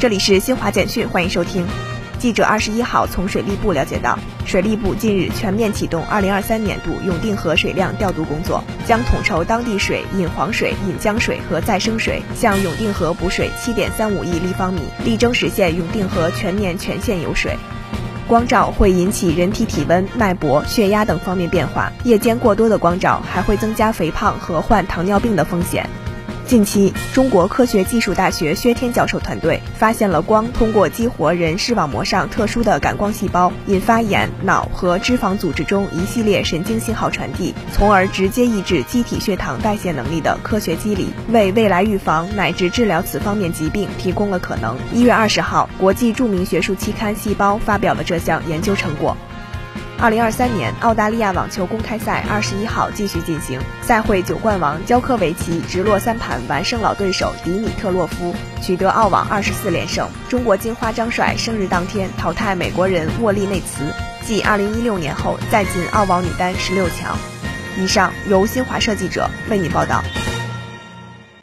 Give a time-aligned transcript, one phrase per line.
[0.00, 1.66] 这里是新华简讯，欢迎收听。
[2.18, 17.54] 记者二十一号从水利部了解到，水利部近日全面启动二零二三年度永定河水量调度工作，将统筹当地水、引黄水、引江水和再生水，向永定河补水七点三五亿立方米，力争实现永定河全年全线有水。
[18.26, 25.86] 光照会引起人体体温、脉搏、血压等方面变化，夜间过多的光照还会增加肥胖和患糖尿病的风险。
[26.50, 44.76] 近期，中国科学技术大学薛天教授团队发现了光通过激活人视网膜上特殊的感光细胞，引发眼、脑和脂肪组织中一系列神经信号传递，从而直接抑制机体血糖代谢能力的科学机理，为未来预防乃至治疗此方面疾病提供了可能。
[44.92, 49.16] 一月二十号，国际著名学术期刊《细胞》发表了这项研究成果。
[50.02, 60.08] 二零二三年澳大利亚网球公开赛二十一号继续进行，赛会九冠王焦科维奇直落三盘完胜老对手迪米特洛夫，取得澳网二十四连胜。
[60.26, 63.84] 中国金花张帅生日当天淘汰美国人沃利内茨，
[64.24, 67.14] 继二零一六年后再进澳网女单十六强。
[67.78, 70.02] 以上由新华社记者为你报道。